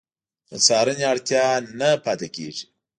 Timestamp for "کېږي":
2.35-2.65